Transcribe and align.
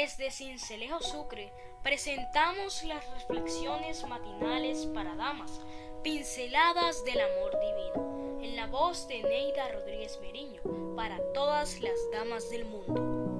Desde 0.00 0.30
Cincelejo 0.30 1.00
Sucre 1.00 1.52
presentamos 1.82 2.84
las 2.84 3.04
reflexiones 3.14 4.06
matinales 4.06 4.86
para 4.94 5.16
damas, 5.16 5.60
pinceladas 6.04 7.04
del 7.04 7.20
amor 7.20 7.58
divino, 7.58 8.38
en 8.40 8.54
la 8.54 8.68
voz 8.68 9.08
de 9.08 9.24
Neida 9.24 9.66
Rodríguez 9.72 10.20
Meriño, 10.20 10.62
para 10.94 11.18
todas 11.32 11.80
las 11.80 11.98
damas 12.12 12.48
del 12.48 12.64
mundo. 12.66 12.94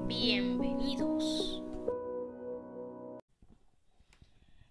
Bienvenidos. 0.09 1.63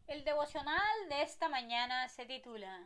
El 0.08 0.26
devocional 0.26 1.08
de 1.08 1.22
esta 1.22 1.48
mañana 1.48 2.10
se 2.10 2.26
titula 2.26 2.86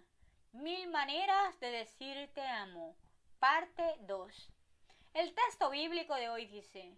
Mil 0.51 0.91
maneras 0.91 1.59
de 1.59 1.71
decir 1.71 2.29
te 2.35 2.45
amo, 2.45 2.95
parte 3.39 3.83
2. 4.01 4.51
El 5.15 5.33
texto 5.33 5.71
bíblico 5.71 6.13
de 6.13 6.29
hoy 6.29 6.45
dice, 6.45 6.95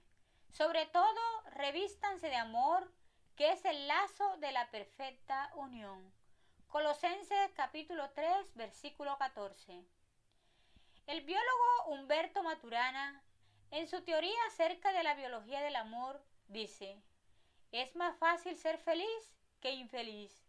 sobre 0.54 0.86
todo, 0.86 1.20
revístanse 1.56 2.30
de 2.30 2.36
amor, 2.36 2.92
que 3.36 3.52
es 3.52 3.66
el 3.66 3.88
lazo 3.88 4.38
de 4.38 4.52
la 4.52 4.70
perfecta 4.70 5.52
unión. 5.56 6.14
Colosenses 6.68 7.52
capítulo 7.56 8.12
3, 8.12 8.54
versículo 8.54 9.18
14. 9.18 9.84
El 11.08 11.22
biólogo 11.22 11.86
Humberto 11.88 12.44
Maturana, 12.44 13.24
en 13.72 13.88
su 13.88 14.04
teoría 14.04 14.38
acerca 14.48 14.94
de 14.94 15.02
la 15.02 15.16
biología 15.16 15.60
del 15.62 15.76
amor, 15.76 16.24
dice, 16.48 17.02
es 17.72 17.96
más 17.96 18.16
fácil 18.18 18.56
ser 18.56 18.78
feliz 18.78 19.36
que 19.60 19.72
infeliz. 19.72 20.46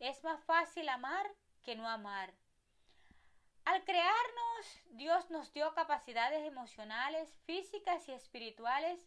Es 0.00 0.22
más 0.22 0.44
fácil 0.44 0.86
amar 0.90 1.26
que 1.62 1.76
no 1.76 1.88
amar. 1.88 2.34
Al 3.64 3.82
crearnos, 3.84 4.80
Dios 4.90 5.30
nos 5.30 5.50
dio 5.54 5.72
capacidades 5.72 6.46
emocionales, 6.46 7.34
físicas 7.46 8.06
y 8.08 8.12
espirituales 8.12 9.00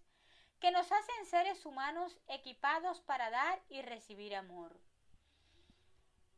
que 0.59 0.71
nos 0.71 0.91
hacen 0.91 1.25
seres 1.25 1.65
humanos 1.65 2.17
equipados 2.27 2.99
para 3.01 3.29
dar 3.29 3.61
y 3.69 3.81
recibir 3.81 4.35
amor. 4.35 4.79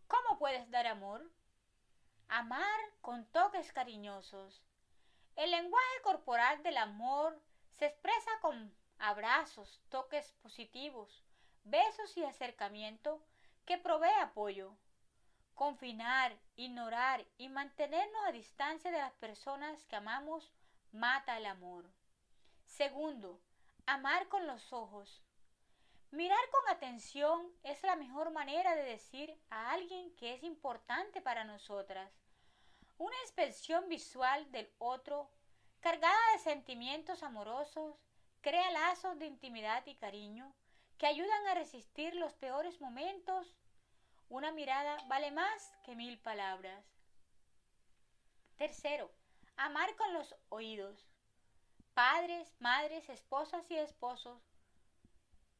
¿Cómo 0.07 0.37
puedes 0.37 0.69
dar 0.69 0.87
amor? 0.87 1.29
Amar 2.27 2.79
con 3.01 3.25
toques 3.25 3.73
cariñosos. 3.73 4.61
El 5.35 5.51
lenguaje 5.51 6.01
corporal 6.03 6.61
del 6.63 6.77
amor 6.77 7.41
se 7.71 7.87
expresa 7.87 8.31
con 8.41 8.73
abrazos, 8.99 9.81
toques 9.89 10.31
positivos, 10.43 11.23
besos 11.63 12.15
y 12.17 12.23
acercamiento 12.23 13.23
que 13.65 13.77
provee 13.77 14.19
apoyo. 14.21 14.75
Confinar, 15.55 16.37
ignorar 16.55 17.25
y 17.37 17.49
mantenernos 17.49 18.25
a 18.27 18.31
distancia 18.31 18.91
de 18.91 18.97
las 18.97 19.13
personas 19.13 19.83
que 19.85 19.95
amamos 19.95 20.51
mata 20.91 21.37
el 21.37 21.45
amor. 21.45 21.89
Segundo, 22.65 23.41
Amar 23.85 24.27
con 24.27 24.47
los 24.47 24.71
ojos. 24.71 25.23
Mirar 26.11 26.39
con 26.51 26.75
atención 26.75 27.51
es 27.63 27.81
la 27.83 27.95
mejor 27.95 28.31
manera 28.31 28.75
de 28.75 28.83
decir 28.83 29.39
a 29.49 29.71
alguien 29.71 30.15
que 30.15 30.33
es 30.33 30.43
importante 30.43 31.21
para 31.21 31.43
nosotras. 31.43 32.11
Una 32.97 33.15
inspección 33.23 33.87
visual 33.89 34.51
del 34.51 34.69
otro, 34.77 35.31
cargada 35.79 36.19
de 36.33 36.39
sentimientos 36.39 37.23
amorosos, 37.23 37.95
crea 38.41 38.71
lazos 38.71 39.17
de 39.19 39.25
intimidad 39.25 39.85
y 39.87 39.95
cariño 39.95 40.53
que 40.97 41.07
ayudan 41.07 41.47
a 41.47 41.55
resistir 41.55 42.13
los 42.15 42.33
peores 42.33 42.79
momentos. 42.79 43.57
Una 44.29 44.51
mirada 44.51 44.97
vale 45.07 45.31
más 45.31 45.73
que 45.83 45.95
mil 45.95 46.19
palabras. 46.19 46.85
Tercero, 48.57 49.11
amar 49.55 49.95
con 49.95 50.13
los 50.13 50.35
oídos 50.49 51.10
padres, 51.93 52.53
madres, 52.59 53.09
esposas 53.09 53.69
y 53.69 53.77
esposos, 53.77 54.41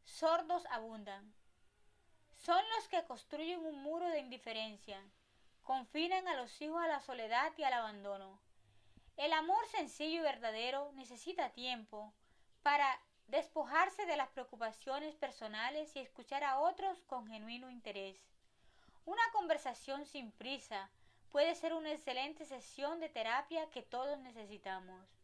sordos 0.06 0.66
abundan. 0.68 1.34
Son 2.36 2.64
los 2.76 2.88
que 2.88 3.04
construyen 3.06 3.66
un 3.66 3.82
muro 3.84 4.08
de 4.08 4.20
indiferencia, 4.20 5.02
confinan 5.64 6.28
a 6.28 6.36
los 6.36 6.62
hijos 6.62 6.82
a 6.82 6.88
la 6.88 7.02
soledad 7.02 7.52
y 7.58 7.64
al 7.64 7.74
abandono. 7.74 8.40
El 9.18 9.34
amor 9.34 9.66
sencillo 9.68 10.20
y 10.20 10.24
verdadero 10.24 10.92
necesita 10.94 11.52
tiempo 11.52 12.14
para 12.64 13.00
despojarse 13.28 14.06
de 14.06 14.18
las 14.18 14.30
preocupaciones 14.30 15.16
personales 15.16 15.96
y 15.96 16.00
escuchar 16.00 16.44
a 16.44 16.60
otros 16.60 17.02
con 17.04 17.28
genuino 17.28 17.70
interés. 17.70 18.18
Una 19.06 19.24
conversación 19.34 20.06
sin 20.06 20.32
prisa 20.32 20.90
puede 21.32 21.56
ser 21.56 21.74
una 21.74 21.92
excelente 21.92 22.46
sesión 22.46 23.00
de 23.00 23.10
terapia 23.10 23.70
que 23.70 23.82
todos 23.82 24.20
necesitamos. 24.20 25.21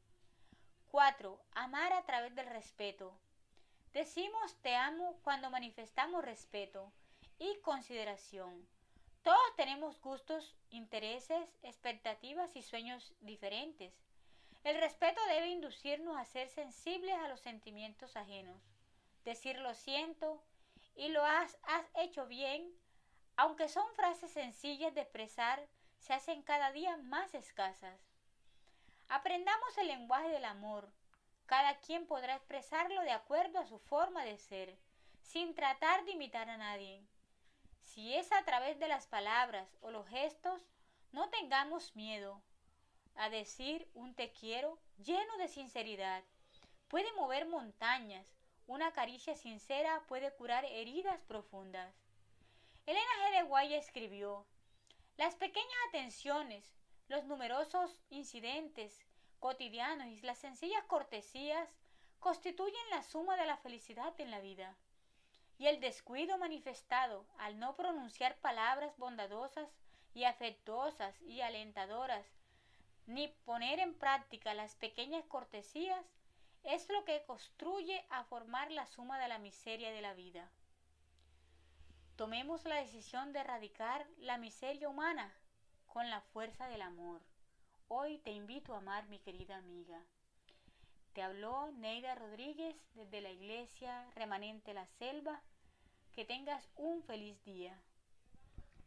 4. 0.91 1.37
Amar 1.51 1.91
a 1.91 2.03
través 2.03 2.33
del 2.35 2.47
respeto. 2.47 3.13
Decimos 3.93 4.55
te 4.61 4.75
amo 4.75 5.19
cuando 5.21 5.49
manifestamos 5.49 6.23
respeto 6.23 6.91
y 7.39 7.57
consideración. 7.61 8.67
Todos 9.21 9.55
tenemos 9.57 9.99
gustos, 9.99 10.55
intereses, 10.69 11.49
expectativas 11.61 12.55
y 12.55 12.61
sueños 12.61 13.13
diferentes. 13.19 13.93
El 14.63 14.79
respeto 14.79 15.19
debe 15.27 15.49
inducirnos 15.49 16.17
a 16.17 16.25
ser 16.25 16.47
sensibles 16.49 17.15
a 17.15 17.27
los 17.27 17.41
sentimientos 17.41 18.15
ajenos. 18.15 18.61
Decir 19.25 19.59
lo 19.59 19.73
siento 19.73 20.41
y 20.95 21.09
lo 21.09 21.23
has, 21.25 21.57
has 21.63 21.85
hecho 21.95 22.27
bien, 22.27 22.73
aunque 23.35 23.67
son 23.67 23.85
frases 23.93 24.31
sencillas 24.31 24.95
de 24.95 25.01
expresar, 25.01 25.67
se 25.99 26.13
hacen 26.13 26.41
cada 26.43 26.71
día 26.71 26.95
más 26.97 27.33
escasas. 27.33 27.99
Aprendamos 29.09 29.77
el 29.77 29.87
lenguaje 29.87 30.29
del 30.29 30.43
amor. 30.43 30.91
Cada 31.45 31.79
quien 31.79 32.05
podrá 32.07 32.35
expresarlo 32.35 33.01
de 33.03 33.11
acuerdo 33.11 33.59
a 33.59 33.65
su 33.65 33.79
forma 33.79 34.25
de 34.25 34.37
ser, 34.37 34.77
sin 35.21 35.55
tratar 35.55 36.03
de 36.03 36.11
imitar 36.11 36.49
a 36.49 36.57
nadie. 36.57 37.05
Si 37.79 38.13
es 38.15 38.31
a 38.33 38.43
través 38.43 38.79
de 38.79 38.89
las 38.89 39.07
palabras 39.07 39.77
o 39.81 39.91
los 39.91 40.07
gestos, 40.09 40.61
no 41.13 41.29
tengamos 41.29 41.95
miedo 41.95 42.41
a 43.15 43.29
decir 43.29 43.89
un 43.93 44.13
te 44.13 44.31
quiero 44.33 44.77
lleno 44.97 45.37
de 45.37 45.47
sinceridad. 45.47 46.23
Puede 46.89 47.11
mover 47.13 47.47
montañas, 47.47 48.35
una 48.67 48.91
caricia 48.91 49.35
sincera 49.35 50.03
puede 50.07 50.33
curar 50.33 50.65
heridas 50.65 51.21
profundas. 51.21 51.95
Elena 52.85 53.05
G. 53.23 53.37
de 53.37 53.43
Guaya 53.43 53.77
escribió, 53.77 54.45
Las 55.15 55.35
pequeñas 55.35 55.77
atenciones, 55.89 56.77
los 57.07 57.23
numerosos 57.25 57.99
incidentes 58.09 59.05
cotidianos 59.39 60.07
y 60.07 60.21
las 60.21 60.39
sencillas 60.39 60.83
cortesías 60.85 61.69
constituyen 62.19 62.89
la 62.89 63.03
suma 63.03 63.37
de 63.37 63.45
la 63.45 63.57
felicidad 63.57 64.13
en 64.19 64.31
la 64.31 64.39
vida. 64.39 64.75
Y 65.57 65.67
el 65.67 65.79
descuido 65.79 66.37
manifestado 66.37 67.25
al 67.37 67.59
no 67.59 67.75
pronunciar 67.75 68.37
palabras 68.37 68.97
bondadosas 68.97 69.69
y 70.13 70.25
afectuosas 70.25 71.19
y 71.21 71.41
alentadoras, 71.41 72.25
ni 73.05 73.27
poner 73.45 73.79
en 73.79 73.93
práctica 73.93 74.53
las 74.53 74.75
pequeñas 74.75 75.23
cortesías, 75.25 76.05
es 76.63 76.89
lo 76.89 77.05
que 77.05 77.23
construye 77.23 78.05
a 78.09 78.25
formar 78.25 78.71
la 78.71 78.85
suma 78.85 79.19
de 79.19 79.29
la 79.29 79.39
miseria 79.39 79.91
de 79.91 80.01
la 80.01 80.13
vida. 80.13 80.51
Tomemos 82.17 82.65
la 82.65 82.75
decisión 82.75 83.31
de 83.31 83.39
erradicar 83.39 84.05
la 84.17 84.37
miseria 84.37 84.89
humana 84.89 85.33
con 85.97 86.11
la 86.11 86.21
fuerza 86.21 86.67
del 86.67 86.83
amor. 86.83 87.23
Hoy 87.87 88.19
te 88.19 88.29
invito 88.29 88.75
a 88.75 88.77
amar, 88.77 89.07
mi 89.07 89.17
querida 89.17 89.57
amiga. 89.57 89.99
Te 91.13 91.23
habló 91.23 91.71
Neida 91.71 92.13
Rodríguez 92.13 92.75
desde 92.93 93.19
la 93.19 93.31
iglesia 93.31 94.07
remanente 94.13 94.75
La 94.75 94.85
Selva. 94.85 95.41
Que 96.11 96.23
tengas 96.23 96.69
un 96.75 97.01
feliz 97.01 97.43
día. 97.45 97.81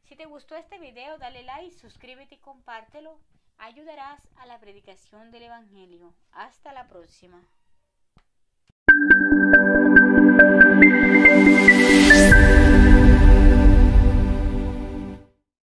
Si 0.05 0.14
te 0.14 0.26
gustó 0.26 0.55
este 0.55 0.79
video, 0.79 1.19
dale 1.19 1.43
like, 1.43 1.76
suscríbete 1.76 2.37
y 2.37 2.38
compártelo. 2.38 3.19
Ayudarás 3.58 4.29
a 4.37 4.46
la 4.46 4.61
predicación 4.61 5.32
del 5.32 5.43
Evangelio. 5.43 6.14
Hasta 6.31 6.73
la 6.73 6.87
próxima. 6.87 7.43